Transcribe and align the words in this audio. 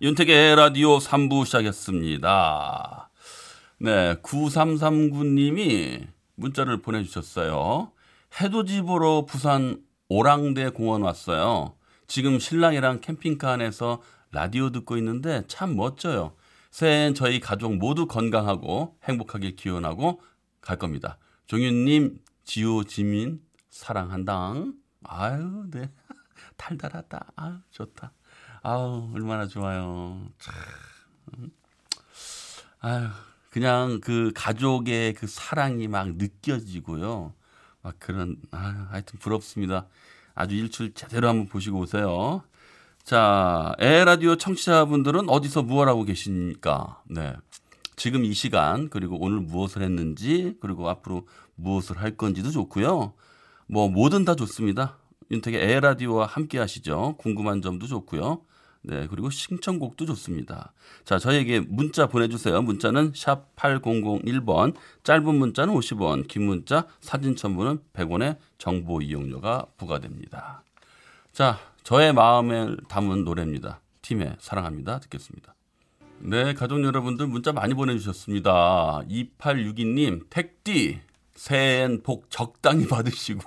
윤택의 0.00 0.54
라디오 0.54 0.98
3부 0.98 1.44
시작했습니다. 1.44 3.10
네, 3.80 4.14
9339님이 4.22 6.06
문자를 6.36 6.80
보내주셨어요. 6.82 7.90
해돋이 8.40 8.82
보러 8.82 9.24
부산 9.26 9.82
오랑대 10.08 10.68
공원 10.68 11.02
왔어요. 11.02 11.74
지금 12.06 12.38
신랑이랑 12.38 13.00
캠핑카 13.00 13.50
안에서 13.50 14.00
라디오 14.30 14.70
듣고 14.70 14.96
있는데 14.98 15.42
참 15.48 15.74
멋져요. 15.74 16.36
새해엔 16.70 17.14
저희 17.14 17.40
가족 17.40 17.74
모두 17.74 18.06
건강하고 18.06 18.96
행복하길 19.02 19.56
기원하고 19.56 20.20
갈 20.60 20.76
겁니다. 20.76 21.18
종윤님, 21.48 22.20
지호, 22.44 22.84
지민, 22.84 23.40
사랑한당. 23.68 24.74
아유, 25.02 25.64
네. 25.72 25.90
달달하다. 26.56 27.32
아유, 27.34 27.54
좋다. 27.72 28.12
아우, 28.62 29.10
얼마나 29.14 29.46
좋아요. 29.46 30.26
참. 30.38 30.54
아유, 32.80 33.08
그냥 33.50 34.00
그 34.00 34.32
가족의 34.34 35.14
그 35.14 35.26
사랑이 35.26 35.88
막 35.88 36.16
느껴지고요. 36.16 37.34
막 37.82 37.94
그런, 37.98 38.36
아 38.50 38.88
하여튼 38.90 39.18
부럽습니다. 39.18 39.86
아주 40.34 40.54
일출 40.54 40.94
제대로 40.94 41.28
한번 41.28 41.48
보시고 41.48 41.80
오세요. 41.80 42.42
자, 43.04 43.74
에라디오 43.78 44.36
청취자분들은 44.36 45.28
어디서 45.28 45.62
무엇 45.62 45.88
하고 45.88 46.04
계십니까? 46.04 47.02
네. 47.08 47.34
지금 47.96 48.24
이 48.24 48.32
시간, 48.32 48.90
그리고 48.90 49.16
오늘 49.18 49.40
무엇을 49.40 49.82
했는지, 49.82 50.56
그리고 50.60 50.88
앞으로 50.88 51.26
무엇을 51.56 51.98
할 52.00 52.16
건지도 52.16 52.50
좋고요. 52.50 53.14
뭐, 53.66 53.88
뭐든 53.88 54.24
다 54.24 54.36
좋습니다. 54.36 54.98
윤택의 55.30 55.60
에라디오와 55.60 56.26
함께 56.26 56.58
하시죠. 56.58 57.16
궁금한 57.18 57.60
점도 57.60 57.86
좋고요. 57.86 58.42
네, 58.82 59.06
그리고 59.08 59.28
신청곡도 59.30 60.06
좋습니다. 60.06 60.72
자, 61.04 61.18
저희에게 61.18 61.60
문자 61.60 62.06
보내주세요. 62.06 62.62
문자는 62.62 63.12
샵 63.14 63.54
8001번, 63.56 64.74
짧은 65.02 65.34
문자는 65.34 65.74
50원, 65.74 66.28
긴 66.28 66.44
문자, 66.44 66.86
사진 67.00 67.36
첨부는 67.36 67.80
100원의 67.92 68.38
정보 68.56 69.00
이용료가 69.02 69.66
부과됩니다. 69.76 70.62
자, 71.32 71.58
저의 71.82 72.12
마음을 72.12 72.78
담은 72.88 73.24
노래입니다. 73.24 73.80
팀의 74.02 74.36
사랑합니다. 74.38 75.00
듣겠습니다. 75.00 75.54
네, 76.20 76.54
가족 76.54 76.82
여러분들 76.82 77.26
문자 77.26 77.52
많이 77.52 77.74
보내주셨습니다. 77.74 79.02
2862님, 79.08 80.26
택디, 80.30 81.00
새해엔 81.34 82.02
복 82.02 82.30
적당히 82.30 82.88
받으시고, 82.88 83.40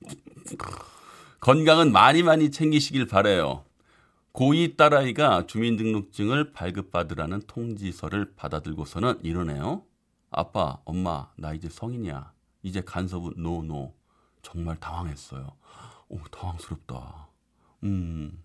건강은 1.40 1.92
많이 1.92 2.22
많이 2.22 2.50
챙기시길 2.50 3.06
바래요. 3.06 3.64
고2 4.32 4.76
딸아이가 4.76 5.46
주민등록증을 5.46 6.52
발급받으라는 6.52 7.42
통지서를 7.46 8.34
받아들고서는 8.36 9.20
이러네요. 9.24 9.84
아빠, 10.30 10.78
엄마, 10.84 11.28
나 11.36 11.52
이제 11.52 11.68
성인이야. 11.68 12.32
이제 12.62 12.80
간섭은 12.80 13.34
노노. 13.36 13.94
정말 14.42 14.76
당황했어요. 14.78 15.52
오, 16.08 16.18
당황스럽다. 16.30 17.28
음, 17.82 18.42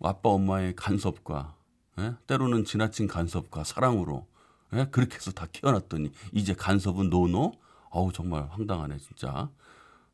아빠, 0.00 0.30
엄마의 0.30 0.74
간섭과, 0.76 1.56
예? 1.98 2.14
때로는 2.26 2.64
지나친 2.64 3.06
간섭과 3.06 3.64
사랑으로, 3.64 4.26
예? 4.72 4.86
그렇게 4.90 5.16
해서 5.16 5.30
다 5.30 5.46
키워놨더니, 5.52 6.10
이제 6.32 6.54
간섭은 6.54 7.10
노노? 7.10 7.52
어우, 7.90 8.12
정말 8.12 8.48
황당하네, 8.50 8.98
진짜. 8.98 9.50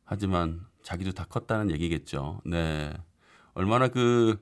하지만 0.03 0.65
자기도 0.83 1.11
다 1.11 1.25
컸다는 1.25 1.71
얘기겠죠. 1.71 2.41
네. 2.45 2.93
얼마나 3.53 3.87
그, 3.87 4.41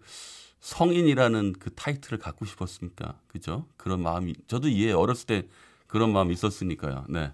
성인이라는 0.67 1.53
그 1.59 1.73
타이틀을 1.73 2.19
갖고 2.19 2.43
싶었습니까? 2.43 3.17
그죠? 3.27 3.65
그런 3.77 4.01
마음이 4.01 4.35
저도 4.47 4.67
이해 4.67 4.91
어렸을 4.91 5.25
때 5.25 5.47
그런 5.87 6.11
마음이 6.11 6.33
있었으니까요. 6.33 7.05
네. 7.07 7.31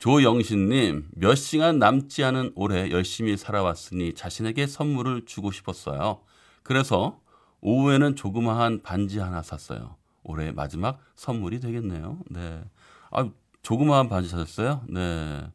조영신님 0.00 1.10
몇 1.12 1.36
시간 1.36 1.78
남지 1.78 2.24
않은 2.24 2.50
올해 2.56 2.90
열심히 2.90 3.36
살아왔으니 3.36 4.14
자신에게 4.14 4.66
선물을 4.66 5.26
주고 5.26 5.52
싶었어요. 5.52 6.22
그래서 6.64 7.20
오후에는 7.60 8.16
조그마한 8.16 8.82
반지 8.82 9.20
하나 9.20 9.42
샀어요. 9.42 9.94
올해 10.24 10.50
마지막 10.50 10.98
선물이 11.14 11.60
되겠네요. 11.60 12.18
네. 12.30 12.64
아, 13.12 13.30
조그마한 13.62 14.08
반지 14.08 14.28
사셨어요? 14.28 14.82
네. 14.88 15.46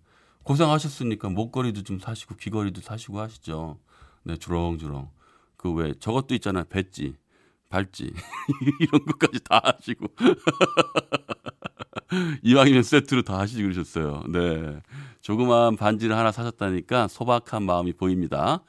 고생하셨으니까 0.43 1.27
목걸이도 1.27 1.83
좀 1.83 1.99
사시고 1.99 2.37
귀걸이도 2.37 2.79
사시고 2.79 3.19
하시죠. 3.19 3.79
네, 4.23 4.37
주렁주렁. 4.37 5.16
그 5.57 5.73
왜 5.73 5.93
저것도 5.99 6.33
있잖아요. 6.35 6.63
배지, 6.69 7.15
발지 7.69 8.13
이런 8.79 9.05
것까지 9.05 9.39
다 9.43 9.61
하시고 9.63 10.07
이왕이면 12.43 12.83
세트로 12.83 13.23
다 13.23 13.39
하시지 13.39 13.61
그러셨어요. 13.61 14.23
네. 14.29 14.79
조그마한 15.21 15.75
반지를 15.75 16.15
하나 16.15 16.31
사셨다니까 16.31 17.09
소박한 17.09 17.63
마음이 17.63 17.93
보입니다. 17.93 18.63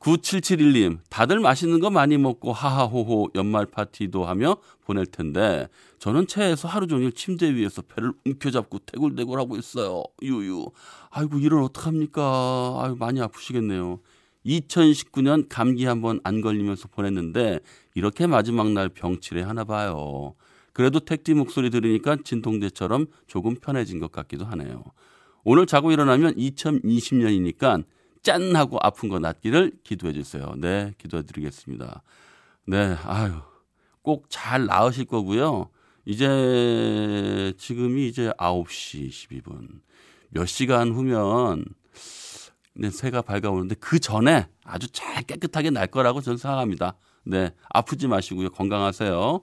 9771님, 0.00 0.98
다들 1.08 1.40
맛있는 1.40 1.80
거 1.80 1.88
많이 1.88 2.18
먹고 2.18 2.52
하하호호 2.52 3.30
연말 3.36 3.64
파티도 3.64 4.26
하며 4.26 4.58
보낼 4.84 5.06
텐데 5.06 5.66
저는 5.98 6.26
차에서 6.26 6.68
하루 6.68 6.86
종일 6.86 7.10
침대 7.12 7.54
위에서 7.54 7.80
배를 7.80 8.12
움켜잡고 8.26 8.80
태굴대굴 8.80 9.40
하고 9.40 9.56
있어요. 9.56 10.02
유유. 10.20 10.66
아이고 11.08 11.38
이런 11.38 11.64
어떡합니까? 11.64 12.80
아유 12.82 12.96
많이 12.98 13.22
아프시겠네요. 13.22 14.00
2019년 14.46 15.46
감기 15.48 15.84
한번 15.86 16.20
안 16.24 16.40
걸리면서 16.40 16.88
보냈는데 16.88 17.60
이렇게 17.94 18.26
마지막 18.26 18.70
날 18.72 18.88
병치레 18.88 19.42
하나 19.42 19.64
봐요. 19.64 20.34
그래도 20.72 21.00
택디 21.00 21.34
목소리 21.34 21.70
들으니까 21.70 22.16
진통제처럼 22.24 23.06
조금 23.26 23.54
편해진 23.54 24.00
것 24.00 24.10
같기도 24.12 24.44
하네요. 24.44 24.84
오늘 25.44 25.66
자고 25.66 25.92
일어나면 25.92 26.34
2020년이니까 26.36 27.84
짠 28.22 28.56
하고 28.56 28.78
아픈 28.82 29.08
거 29.08 29.18
낫기를 29.18 29.72
기도해 29.84 30.12
주세요. 30.14 30.54
네, 30.56 30.94
기도해 30.98 31.22
드리겠습니다. 31.24 32.02
네, 32.66 32.96
아유. 33.04 33.34
꼭 34.02 34.26
잘 34.28 34.66
나으실 34.66 35.06
거고요. 35.06 35.70
이제 36.04 37.52
지금이 37.56 38.08
이제 38.08 38.30
9시 38.38 39.08
12분. 39.08 39.80
몇 40.30 40.46
시간 40.46 40.90
후면 40.92 41.64
네, 41.64 42.43
새가 42.90 43.22
밝아오는데 43.22 43.76
그 43.76 43.98
전에 43.98 44.48
아주 44.64 44.88
잘 44.90 45.22
깨끗하게 45.22 45.70
날 45.70 45.86
거라고 45.86 46.20
저는 46.20 46.36
생각합니다. 46.36 46.96
네, 47.24 47.54
아프지 47.70 48.08
마시고요. 48.08 48.50
건강하세요. 48.50 49.42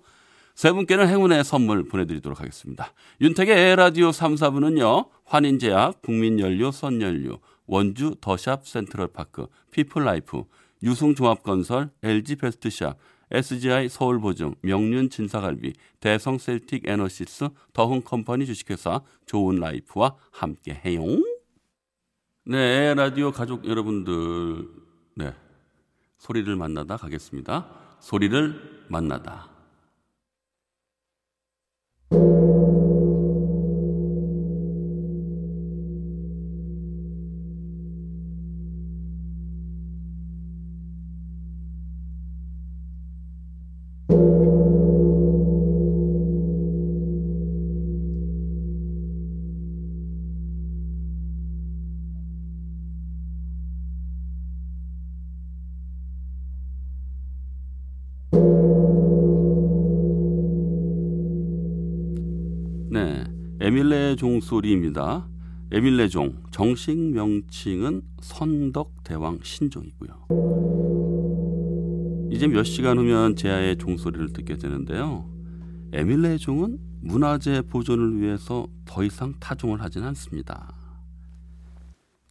세 0.54 0.72
분께는 0.72 1.08
행운의 1.08 1.44
선물 1.44 1.88
보내드리도록 1.88 2.40
하겠습니다. 2.40 2.94
윤택의 3.22 3.58
에헤라디오 3.58 4.12
3, 4.12 4.36
4부는요. 4.36 5.08
환인제약, 5.26 6.02
국민연료, 6.02 6.72
선연료, 6.72 7.40
원주 7.68 8.18
더샵 8.20 8.68
센트럴파크, 8.68 9.48
피플라이프, 9.72 10.44
유승종합건설, 10.84 11.90
LG베스트샵, 12.04 12.98
SGI 13.32 13.88
서울보증, 13.88 14.56
명륜 14.62 15.10
진사갈비, 15.10 15.74
대성 16.02 16.38
셀틱 16.38 16.84
에너시스, 16.86 17.48
더흥컴퍼니 17.72 18.46
주식회사, 18.46 19.02
좋은라이프와 19.26 20.16
함께해요. 20.32 21.31
네, 22.44 22.96
라디오 22.96 23.32
가족 23.32 23.68
여러분들, 23.68 24.68
네, 25.16 25.36
소리를 26.18 26.56
만나다 26.56 26.98
가겠습니다. 26.98 27.68
소리를 28.00 28.86
만나다. 28.88 29.51
종소리입니다. 64.22 65.28
에밀레종 65.72 66.44
정식 66.52 66.96
명칭은 66.96 68.04
선덕대왕 68.22 69.40
신종이고요. 69.42 70.28
이제 72.32 72.46
몇 72.46 72.64
시간 72.64 73.00
후면 73.00 73.36
제아의 73.36 73.78
종소리를 73.78 74.32
듣게 74.34 74.58
되는데요. 74.58 75.28
에밀레종은 75.94 76.78
문화재 77.02 77.64
보존을 77.64 78.22
위해서 78.22 78.68
더 78.86 79.04
이상 79.04 79.34
타종을 79.40 79.82
하진 79.82 80.04
않습니다. 80.04 80.72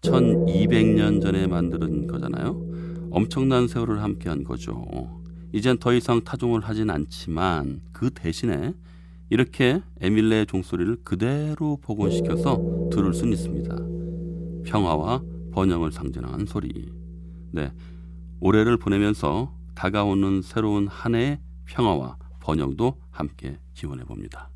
1200년 0.02 1.20
전에 1.20 1.48
만든 1.48 2.06
거잖아요. 2.06 3.10
엄청난 3.10 3.66
세월을 3.66 4.00
함께한 4.00 4.44
거죠. 4.44 5.20
이젠 5.52 5.76
더 5.78 5.92
이상 5.92 6.20
타종을 6.22 6.60
하진 6.60 6.88
않지만 6.88 7.80
그 7.90 8.10
대신에 8.10 8.74
이렇게 9.30 9.80
에밀레의 10.00 10.46
종소리를 10.46 11.04
그대로 11.04 11.78
복원시켜서 11.80 12.90
들을 12.90 13.14
수는 13.14 13.32
있습니다. 13.32 13.76
평화와 14.64 15.22
번영을 15.52 15.92
상징하는 15.92 16.46
소리. 16.46 16.92
네. 17.52 17.72
올해를 18.40 18.76
보내면서 18.76 19.54
다가오는 19.76 20.42
새로운 20.42 20.88
한 20.88 21.14
해의 21.14 21.40
평화와 21.66 22.18
번영도 22.40 23.00
함께 23.10 23.58
기원해 23.74 24.02
봅니다. 24.04 24.50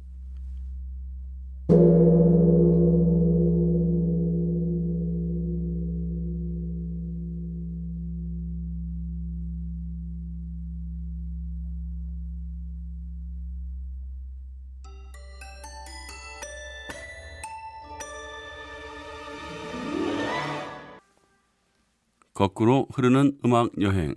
거꾸로 22.34 22.88
흐르는 22.92 23.38
음악 23.44 23.70
여행. 23.80 24.12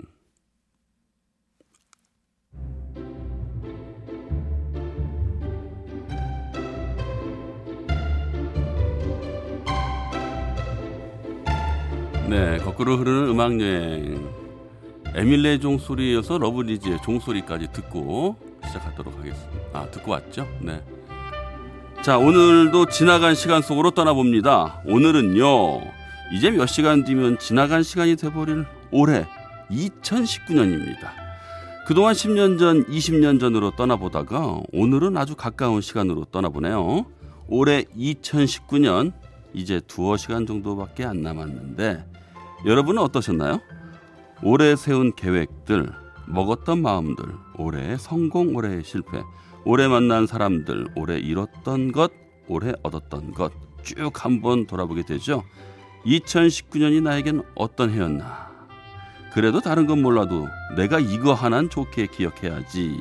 네, 12.27 12.57
거꾸로 12.57 12.97
흐르는 12.97 13.29
음악 13.29 13.61
여행. 13.61 14.33
에밀레 15.13 15.59
종소리에 15.59 16.13
이어서 16.13 16.39
러브리즈의 16.39 16.97
종소리까지 17.03 17.67
듣고 17.71 18.35
시작하도록 18.65 19.15
하겠습니다. 19.15 19.63
아, 19.73 19.91
듣고 19.91 20.11
왔죠? 20.11 20.47
네. 20.59 20.83
자, 22.01 22.17
오늘도 22.17 22.87
지나간 22.87 23.35
시간 23.35 23.61
속으로 23.61 23.91
떠나봅니다. 23.91 24.81
오늘은요, 24.85 25.96
이제 26.31 26.51
몇 26.51 26.65
시간 26.65 27.03
뒤면 27.03 27.39
지나간 27.39 27.83
시간이 27.83 28.15
돼버릴 28.15 28.65
올해 28.91 29.25
2019년입니다. 29.71 31.09
그동안 31.85 32.13
10년 32.13 32.59
전, 32.59 32.85
20년 32.85 33.39
전으로 33.39 33.71
떠나보다가 33.71 34.61
오늘은 34.73 35.15
아주 35.15 35.35
가까운 35.35 35.81
시간으로 35.81 36.25
떠나보네요. 36.25 37.05
올해 37.47 37.83
2019년 37.97 39.13
이제 39.53 39.79
두어 39.87 40.17
시간 40.17 40.45
정도밖에 40.45 41.05
안 41.05 41.21
남았는데 41.21 42.05
여러분은 42.65 43.01
어떠셨나요? 43.01 43.61
올해 44.43 44.75
세운 44.75 45.15
계획들, 45.15 45.91
먹었던 46.27 46.81
마음들, 46.81 47.25
올해의 47.57 47.97
성공, 47.97 48.55
올해의 48.55 48.83
실패, 48.83 49.21
올해 49.63 49.87
만난 49.87 50.27
사람들, 50.27 50.89
올해 50.95 51.17
잃었던 51.17 51.93
것, 51.93 52.11
올해 52.47 52.73
얻었던 52.83 53.31
것 53.33 53.67
쭉 53.87 54.25
한번 54.25 54.67
돌아보게 54.67 55.03
되죠. 55.03 55.43
2019년이 56.07 57.03
나에겐 57.03 57.43
어떤 57.55 57.91
해였나. 57.91 58.47
그래도 59.33 59.59
다른 59.59 59.85
건 59.85 60.01
몰라도 60.01 60.47
내가 60.75 60.99
이거 60.99 61.33
하나는 61.33 61.69
좋게 61.69 62.07
기억해야지. 62.07 62.97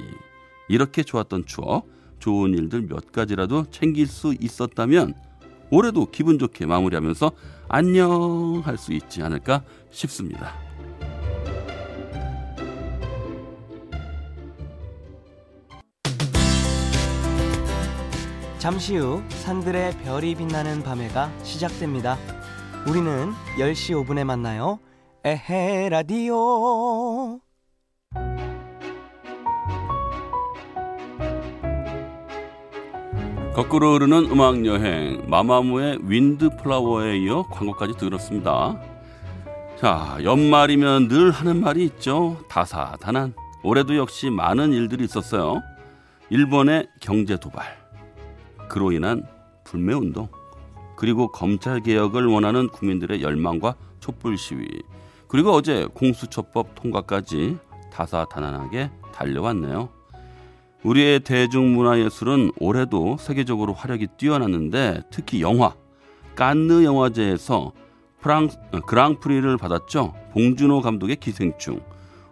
이렇게 0.69 1.03
좋았던 1.03 1.47
추억, 1.47 1.87
좋은 2.19 2.53
일들 2.53 2.83
몇 2.83 3.13
가지라도 3.13 3.65
챙길 3.71 4.07
수 4.07 4.35
있었다면 4.39 5.15
올해도 5.71 6.07
기분 6.11 6.39
좋게 6.39 6.67
마무리하면서 6.67 7.31
안녕 7.69 8.63
할 8.65 8.77
수 8.77 8.93
있지 8.93 9.23
않을까 9.23 9.63
싶습니다. 9.91 10.55
잠시 18.59 18.97
후 18.97 19.23
산들의 19.29 19.99
별이 19.99 20.35
빛나는 20.35 20.83
밤해가 20.83 21.31
시작됩니다. 21.45 22.19
우리는 22.89 23.33
10시 23.59 24.07
5분에 24.07 24.23
만나요. 24.23 24.79
에헤 25.25 25.89
라디오. 25.89 27.41
거꾸로 33.55 33.95
흐르는 33.95 34.31
음악 34.31 34.65
여행 34.67 35.25
마마무의 35.29 35.99
윈드 36.03 36.51
플라워에 36.59 37.19
이어 37.19 37.43
광고까지 37.51 37.95
들었습니다. 37.97 38.81
자, 39.81 40.19
연말이면 40.23 41.09
늘 41.09 41.33
하는 41.33 41.61
말이 41.61 41.85
있죠. 41.87 42.37
다사다난. 42.49 43.35
올해도 43.65 43.97
역시 43.97 44.31
많은 44.31 44.73
일들이 44.73 45.05
있었어요. 45.05 45.61
일본의 46.31 46.87
경제 47.01 47.37
도발, 47.37 47.65
그로 48.69 48.93
인한 48.93 49.27
불매 49.65 49.93
운동, 49.95 50.29
그리고 50.97 51.29
검찰 51.29 51.81
개혁을 51.81 52.27
원하는 52.27 52.69
국민들의 52.69 53.23
열망과 53.23 53.77
촛불 54.01 54.37
시위, 54.37 54.67
그리고 55.29 55.53
어제 55.53 55.87
공수처법 55.93 56.75
통과까지 56.75 57.59
다사다난하게 57.93 58.91
달려왔네요. 59.13 59.89
우리의 60.83 61.21
대중문화예술은 61.21 62.53
올해도 62.59 63.17
세계적으로 63.19 63.73
화력이 63.73 64.09
뛰어났는데 64.19 65.03
특히 65.11 65.41
영화 65.41 65.75
깐느 66.37 66.85
영화제에서 66.85 67.73
프랑 68.21 68.49
어, 68.73 68.81
그랑프리를 68.81 69.57
받았죠. 69.57 70.15
봉준호 70.33 70.83
감독의 70.83 71.17
기생충. 71.17 71.81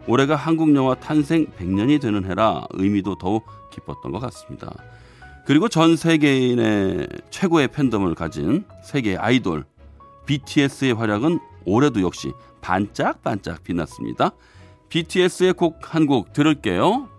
올해가 0.07 0.35
한국 0.35 0.73
영화 0.75 0.93
탄생 0.93 1.47
100년이 1.57 1.99
되는 1.99 2.25
해라 2.25 2.65
의미도 2.71 3.15
더욱 3.15 3.45
깊었던 3.71 4.11
것 4.11 4.19
같습니다. 4.19 4.71
그리고 5.45 5.69
전 5.69 5.95
세계인의 5.95 7.07
최고의 7.29 7.67
팬덤을 7.69 8.15
가진 8.15 8.65
세계 8.83 9.15
아이돌 9.15 9.65
BTS의 10.25 10.93
활약은 10.93 11.39
올해도 11.65 12.01
역시 12.01 12.31
반짝반짝 12.61 13.63
빛났습니다. 13.63 14.31
BTS의 14.89 15.53
곡 15.53 15.79
한 15.93 16.07
곡 16.07 16.33
들을게요. 16.33 17.09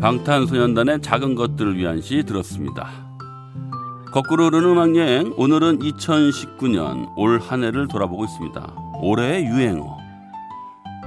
방탄소년단의 0.00 1.00
작은 1.00 1.34
것들을 1.34 1.78
위한 1.78 2.02
시 2.02 2.22
들었습니다. 2.24 3.03
거꾸로 4.14 4.44
흐르는 4.44 4.70
음악 4.70 4.94
여행 4.94 5.34
오늘은 5.36 5.80
2019년 5.80 7.12
올 7.16 7.40
한 7.40 7.64
해를 7.64 7.88
돌아보고 7.88 8.24
있습니다. 8.24 8.92
올해의 9.02 9.44
유행어 9.44 9.98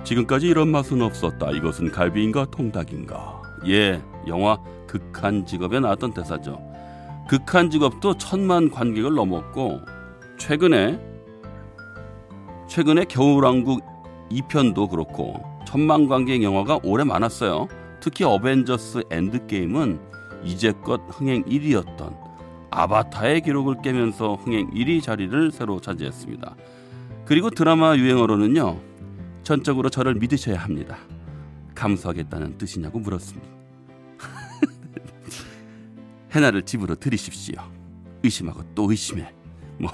지금까지 0.03 0.47
이런 0.47 0.67
맛은 0.67 1.01
없었다. 1.01 1.51
이것은 1.51 1.93
갈비인가 1.93 2.47
통닭인가. 2.51 3.41
예, 3.67 4.03
영화 4.27 4.57
극한 4.87 5.45
직업에 5.45 5.79
나왔던 5.79 6.15
대사죠. 6.15 6.59
극한 7.29 7.69
직업도 7.69 8.17
천만 8.17 8.69
관객을 8.69 9.15
넘었고 9.15 9.79
최근에 10.37 10.99
최근에 12.67 13.05
겨울왕국 13.05 13.85
2편도 14.31 14.89
그렇고 14.89 15.41
천만 15.65 16.09
관객 16.09 16.43
영화가 16.43 16.79
올해 16.83 17.05
많았어요. 17.05 17.69
특히 18.01 18.25
어벤져스 18.25 19.03
엔드게임은 19.09 19.97
이제껏 20.43 20.99
흥행 21.07 21.45
1위였던 21.45 22.26
아바타의 22.69 23.41
기록을 23.41 23.81
깨면서 23.81 24.35
흥행 24.35 24.69
1위 24.71 25.01
자리를 25.01 25.51
새로 25.51 25.79
차지했습니다. 25.79 26.55
그리고 27.25 27.49
드라마 27.49 27.95
유행어로는요. 27.95 28.79
전적으로 29.43 29.89
저를 29.89 30.15
믿으셔야 30.15 30.59
합니다. 30.59 30.97
감수하겠다는 31.75 32.57
뜻이냐고 32.57 32.99
물었습니다. 32.99 33.47
해나를 36.33 36.63
집으로 36.63 36.95
들이십시오. 36.95 37.55
의심하고 38.23 38.63
또 38.75 38.89
의심해. 38.89 39.31
뭐 39.77 39.91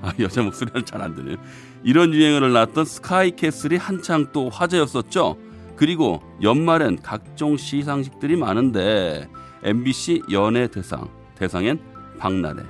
아, 0.00 0.12
여자 0.18 0.42
목소리는 0.42 0.84
잘 0.84 1.02
안 1.02 1.14
들려요. 1.14 1.36
이런 1.82 2.14
유행어를 2.14 2.52
낳았던 2.52 2.84
스카이캐슬이 2.84 3.76
한창 3.76 4.32
또 4.32 4.48
화제였었죠. 4.48 5.36
그리고 5.76 6.22
연말엔 6.40 7.02
각종 7.02 7.56
시상식들이 7.56 8.36
많은데 8.36 9.28
MBC 9.64 10.22
연예 10.30 10.68
대상, 10.68 11.08
개성엔 11.44 11.78
박나래, 12.18 12.62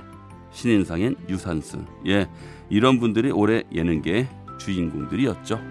신인상엔 0.51 1.15
유산스. 1.29 1.77
예, 2.07 2.27
이런 2.69 2.99
분들이 2.99 3.31
올해 3.31 3.63
예능계의 3.73 4.27
주인공들이었죠. 4.59 5.61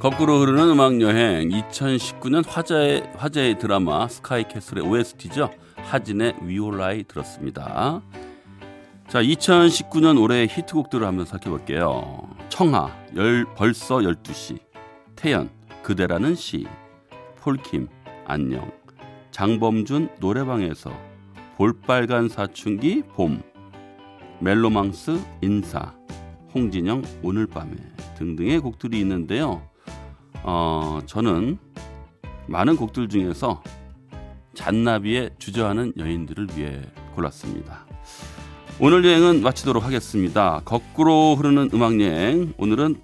거꾸로 0.00 0.40
흐르는 0.40 0.70
음악 0.70 1.00
여행 1.00 1.50
2019년 1.50 2.42
화제의 2.48 3.12
화제의 3.16 3.58
드라마 3.60 4.08
스카이캐슬의 4.08 4.84
OST죠. 4.84 5.50
하진의 5.76 6.34
위올라이 6.42 7.04
들었습니다. 7.04 8.02
자, 9.10 9.20
2019년 9.20 10.22
올해 10.22 10.46
히트곡들을 10.48 11.04
한번 11.04 11.26
살펴볼게요. 11.26 12.28
청하, 12.48 12.96
열, 13.16 13.44
벌써 13.56 13.96
12시, 13.96 14.60
태연, 15.16 15.50
그대라는 15.82 16.36
시, 16.36 16.64
폴킴, 17.40 17.88
안녕, 18.24 18.70
장범준 19.32 20.10
노래방에서, 20.20 20.96
볼빨간 21.56 22.28
사춘기, 22.28 23.02
봄, 23.02 23.42
멜로망스, 24.38 25.20
인사, 25.42 25.92
홍진영, 26.54 27.02
오늘 27.24 27.48
밤에. 27.48 27.72
등등의 28.16 28.60
곡들이 28.60 29.00
있는데요. 29.00 29.68
어, 30.44 31.00
저는 31.06 31.58
많은 32.46 32.76
곡들 32.76 33.08
중에서 33.08 33.60
잔나비의 34.54 35.30
주저하는 35.40 35.94
여인들을 35.98 36.46
위해 36.56 36.80
골랐습니다. 37.16 37.86
오늘 38.82 39.04
여행은 39.04 39.42
마치도록 39.42 39.84
하겠습니다. 39.84 40.62
거꾸로 40.64 41.34
흐르는 41.34 41.68
음악 41.74 42.00
여행. 42.00 42.54
오늘은 42.56 42.98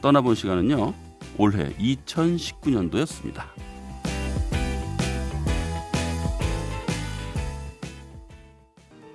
떠나본 0.00 0.36
시간은요. 0.36 0.94
올해 1.38 1.70
2019년도였습니다. 1.70 3.42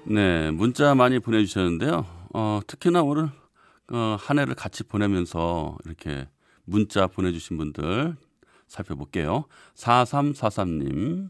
네, 0.03 0.51
문자 0.51 0.93
많이 0.93 1.19
보내주셨는데요. 1.19 2.05
어, 2.33 2.59
특히나 2.67 3.01
오늘 3.03 3.29
어, 3.89 4.17
한 4.19 4.39
해를 4.39 4.55
같이 4.55 4.83
보내면서 4.83 5.77
이렇게 5.85 6.27
문자 6.65 7.07
보내주신 7.07 7.55
분들 7.55 8.17
살펴볼게요. 8.67 9.45
4343님. 9.75 11.29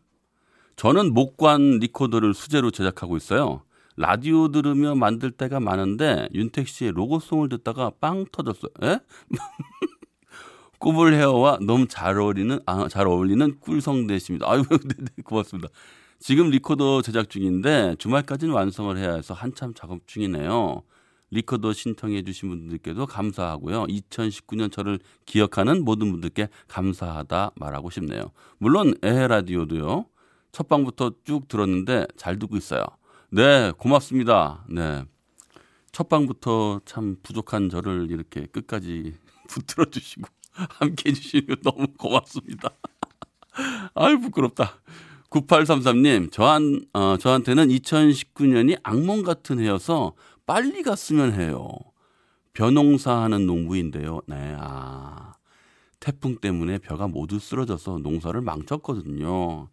저는 0.76 1.14
목관 1.14 1.78
리코더를 1.78 2.34
수제로 2.34 2.72
제작하고 2.72 3.18
있어요. 3.18 3.62
라디오 3.98 4.50
들으며 4.50 4.94
만들 4.94 5.32
때가 5.32 5.60
많은데 5.60 6.30
윤택 6.36 6.68
씨의 6.68 6.92
로고송을 6.92 7.50
듣다가 7.50 7.92
빵 8.00 8.26
터졌어요. 8.32 8.70
에? 8.84 9.00
꼬불 10.78 11.16
헤어와 11.16 11.58
너무 11.64 11.88
잘 11.88 12.20
어울리는 12.20 12.60
아, 12.68 12.88
잘 12.88 13.08
어울리는 13.08 13.60
꿀성대십니다. 13.60 14.50
아유, 14.50 14.62
네, 14.70 14.94
네, 15.00 15.24
고맙습니다. 15.24 15.70
지금 16.20 16.52
리코더 16.52 17.02
제작 17.02 17.32
중인데 17.32 17.96
주말까지는 17.98 18.54
완성을 18.54 18.96
해야 18.98 19.16
해서 19.16 19.34
한참 19.34 19.74
작업 19.74 20.06
중이네요. 20.06 20.84
리코더 21.32 21.74
신청해 21.74 22.22
주신 22.24 22.50
분들께도 22.50 23.08
감사하고요. 23.08 23.86
2019년 23.86 24.72
저를 24.72 25.00
기억하는 25.26 25.84
모든 25.84 26.12
분들께 26.12 26.50
감사하다 26.68 27.52
말하고 27.56 27.90
싶네요. 27.90 28.32
물론 28.60 28.94
에헤 29.02 29.28
라디오도요. 29.28 30.06
첫 30.52 30.68
방부터 30.68 31.14
쭉 31.24 31.48
들었는데 31.48 32.06
잘 32.16 32.38
듣고 32.38 32.58
있어요. 32.58 32.84
네, 33.30 33.74
고맙습니다. 33.78 34.64
네. 34.70 35.04
첫 35.92 36.08
방부터 36.08 36.80
참 36.86 37.18
부족한 37.24 37.70
저를 37.70 38.10
이렇게 38.10 38.46
끝까지 38.46 39.16
붙들어 39.50 39.86
주시고 39.86 40.28
함께 40.54 41.10
해 41.10 41.14
주시고 41.14 41.56
너무 41.58 41.88
고맙습니다. 41.98 42.70
아유, 43.96 44.20
부끄럽다. 44.22 44.82
9833님, 45.30 46.32
저한, 46.32 46.86
어, 46.94 47.18
저한테는 47.18 47.68
2019년이 47.68 48.80
악몽 48.84 49.24
같은 49.24 49.60
해여서 49.60 50.14
빨리 50.46 50.82
갔으면 50.82 51.34
해요. 51.34 51.68
벼농사 52.54 53.24
하는 53.24 53.46
농부인데요. 53.46 54.22
네, 54.28 54.56
아. 54.58 55.34
태풍 56.00 56.38
때문에 56.38 56.78
벼가 56.78 57.10
모두 57.10 57.40
쓰러져서 57.40 57.98
농사를 57.98 58.40
망쳤거든요. 58.40 59.68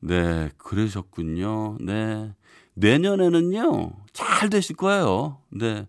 네, 0.00 0.50
그러셨군요. 0.58 1.78
네. 1.80 2.34
내년에는요, 2.74 3.92
잘 4.12 4.50
되실 4.50 4.76
거예요. 4.76 5.38
네. 5.50 5.86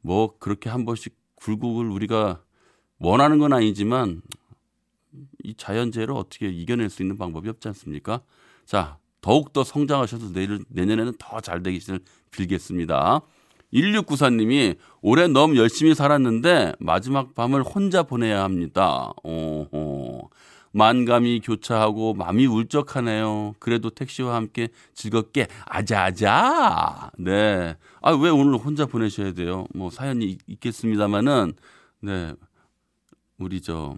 뭐, 0.00 0.38
그렇게 0.38 0.70
한 0.70 0.84
번씩 0.84 1.14
굴곡을 1.36 1.88
우리가 1.90 2.42
원하는 2.98 3.38
건 3.38 3.52
아니지만, 3.52 4.22
이 5.42 5.54
자연재해를 5.54 6.14
어떻게 6.14 6.48
이겨낼 6.48 6.90
수 6.90 7.02
있는 7.02 7.16
방법이 7.18 7.48
없지 7.48 7.68
않습니까? 7.68 8.20
자, 8.64 8.98
더욱더 9.20 9.64
성장하셔서 9.64 10.32
내일, 10.32 10.64
내년에는 10.68 11.14
더 11.18 11.40
잘 11.40 11.62
되기를 11.62 12.00
빌겠습니다. 12.30 13.20
1694님이 13.72 14.76
올해 15.02 15.26
너무 15.26 15.56
열심히 15.56 15.94
살았는데 15.94 16.74
마지막 16.78 17.34
밤을 17.34 17.62
혼자 17.62 18.04
보내야 18.04 18.44
합니다. 18.44 19.12
오호. 19.22 20.23
만감이 20.74 21.40
교차하고 21.40 22.14
마음이 22.14 22.46
울적하네요. 22.46 23.54
그래도 23.60 23.90
택시와 23.90 24.34
함께 24.34 24.68
즐겁게 24.92 25.46
아자아자. 25.66 27.12
네. 27.16 27.76
아, 28.02 28.10
왜 28.10 28.28
오늘 28.28 28.58
혼자 28.58 28.84
보내셔야 28.84 29.32
돼요? 29.34 29.66
뭐 29.72 29.88
사연이 29.90 30.36
있겠습니다만은 30.48 31.52
네. 32.00 32.34
우리 33.38 33.62
저 33.62 33.96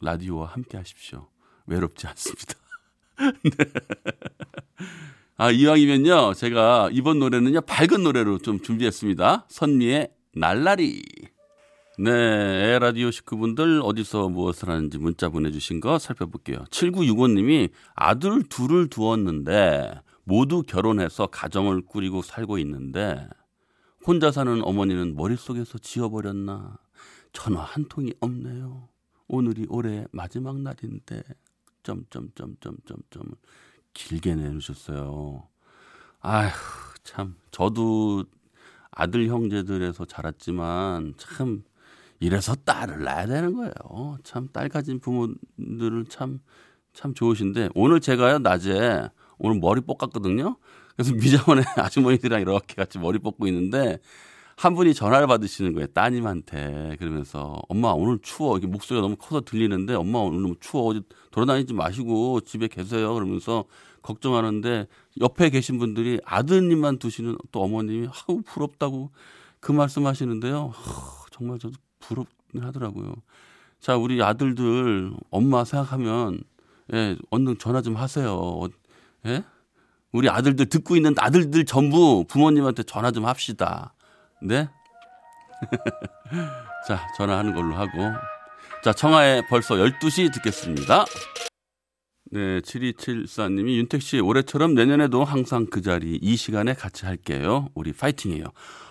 라디오와 0.00 0.46
함께 0.46 0.78
하십시오. 0.78 1.28
외롭지 1.66 2.06
않습니다. 2.06 2.54
네. 3.18 3.64
아, 5.36 5.50
이왕이면요. 5.50 6.32
제가 6.34 6.88
이번 6.92 7.18
노래는요. 7.18 7.60
밝은 7.62 8.02
노래로 8.02 8.38
좀 8.38 8.60
준비했습니다. 8.60 9.44
선미의 9.48 10.08
날라리. 10.34 11.02
네, 11.98 12.10
에라디오 12.10 13.10
식구분들 13.10 13.82
어디서 13.84 14.30
무엇을 14.30 14.70
하는지 14.70 14.96
문자 14.96 15.28
보내주신 15.28 15.80
거 15.80 15.98
살펴볼게요. 15.98 16.64
7965님이 16.70 17.70
아들 17.94 18.42
둘을 18.44 18.88
두었는데 18.88 20.00
모두 20.24 20.62
결혼해서 20.62 21.26
가정을 21.26 21.82
꾸리고 21.82 22.22
살고 22.22 22.56
있는데 22.58 23.28
혼자 24.06 24.32
사는 24.32 24.62
어머니는 24.64 25.14
머릿속에서 25.16 25.76
지워버렸나 25.78 26.78
전화 27.34 27.60
한 27.62 27.84
통이 27.88 28.14
없네요. 28.20 28.88
오늘이 29.28 29.66
올해 29.68 30.06
마지막 30.12 30.58
날인데 30.60 31.22
점점점점점점 31.82 33.24
길게 33.92 34.34
내놓으셨어요. 34.34 35.46
아휴 36.20 36.50
참 37.04 37.36
저도 37.50 38.24
아들 38.90 39.28
형제들에서 39.28 40.06
자랐지만 40.06 41.14
참 41.18 41.62
이래서 42.22 42.54
딸을 42.54 43.02
낳아야 43.02 43.26
되는 43.26 43.52
거예요. 43.54 43.72
참 44.22 44.46
딸 44.52 44.68
가진 44.68 45.00
부모들은 45.00 46.06
참, 46.08 46.38
참 46.92 47.14
좋으신데, 47.14 47.70
오늘 47.74 48.00
제가요, 48.00 48.38
낮에, 48.38 49.08
오늘 49.38 49.58
머리 49.60 49.80
뽑았거든요? 49.80 50.56
그래서 50.96 51.14
미자원의 51.14 51.64
아주머니들이랑 51.76 52.40
이렇게 52.40 52.74
같이 52.76 52.98
머리 52.98 53.18
뽑고 53.18 53.46
있는데, 53.48 53.98
한 54.56 54.74
분이 54.74 54.94
전화를 54.94 55.26
받으시는 55.26 55.72
거예요, 55.72 55.88
따님한테. 55.88 56.96
그러면서, 57.00 57.60
엄마, 57.68 57.88
오늘 57.88 58.18
추워. 58.22 58.56
이게 58.56 58.68
목소리가 58.68 59.02
너무 59.02 59.16
커서 59.16 59.40
들리는데, 59.40 59.94
엄마, 59.94 60.20
오늘 60.20 60.42
너무 60.42 60.54
추워. 60.60 60.84
어디 60.90 61.02
돌아다니지 61.32 61.72
마시고 61.74 62.42
집에 62.42 62.68
계세요. 62.68 63.14
그러면서 63.14 63.64
걱정하는데, 64.02 64.86
옆에 65.20 65.50
계신 65.50 65.78
분들이 65.78 66.20
아드님만 66.24 66.98
두시는 66.98 67.36
또 67.50 67.62
어머님이, 67.62 68.06
아우, 68.28 68.42
부럽다고 68.42 69.10
그 69.58 69.72
말씀 69.72 70.06
하시는데요. 70.06 70.72
정말 71.32 71.58
저도 71.58 71.74
부럽긴 72.02 72.62
하더라고요. 72.64 73.14
자, 73.80 73.96
우리 73.96 74.22
아들들 74.22 75.12
엄마 75.30 75.64
생각하면 75.64 76.42
예, 76.92 77.16
얼른 77.30 77.58
전화 77.58 77.80
좀 77.80 77.96
하세요. 77.96 78.34
어, 78.34 78.68
예? 79.26 79.42
우리 80.12 80.28
아들들 80.28 80.66
듣고 80.66 80.94
있는 80.94 81.14
아들들 81.18 81.64
전부 81.64 82.24
부모님한테 82.28 82.82
전화 82.82 83.10
좀 83.10 83.24
합시다. 83.24 83.94
네? 84.42 84.68
자, 86.86 87.06
전화하는 87.16 87.54
걸로 87.54 87.74
하고. 87.74 87.98
자, 88.84 88.92
청하에 88.92 89.42
벌써 89.48 89.76
12시 89.76 90.32
듣겠습니다. 90.34 91.06
네, 92.30 92.60
7274님이 92.60 93.76
윤택 93.76 94.00
씨, 94.00 94.18
올해처럼 94.20 94.74
내년에도 94.74 95.24
항상 95.24 95.66
그 95.66 95.82
자리, 95.82 96.16
이 96.16 96.36
시간에 96.36 96.72
같이 96.72 97.04
할게요. 97.04 97.68
우리 97.74 97.92
파이팅해요. 97.92 98.44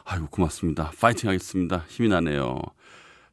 아이고, 0.06 0.28
고맙습니다. 0.28 0.92
파이팅 1.00 1.30
하겠습니다. 1.30 1.86
힘이 1.90 2.10
나네요. 2.10 2.62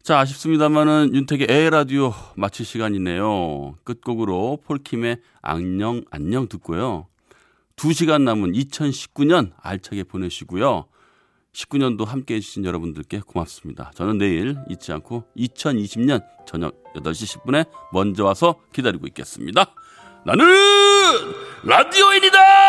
자, 0.02 0.20
아쉽습니다만은 0.20 1.14
윤택의 1.14 1.48
에라디오 1.50 2.14
마칠 2.36 2.64
시간이네요. 2.64 3.76
끝곡으로 3.84 4.60
폴킴의 4.64 5.18
안녕, 5.42 6.02
안녕 6.10 6.48
듣고요. 6.48 7.06
2시간 7.76 8.22
남은 8.22 8.52
2019년 8.52 9.52
알차게 9.60 10.04
보내시고요. 10.04 10.86
19년도 11.52 12.06
함께 12.06 12.36
해주신 12.36 12.64
여러분들께 12.64 13.20
고맙습니다. 13.26 13.90
저는 13.94 14.18
내일 14.18 14.56
잊지 14.70 14.92
않고 14.92 15.24
2020년 15.36 16.24
저녁 16.46 16.82
8시 16.94 17.40
10분에 17.40 17.68
먼저 17.92 18.24
와서 18.24 18.60
기다리고 18.72 19.06
있겠습니다. 19.08 19.74
나는 20.28 20.44
라디오인이다! 21.64 22.67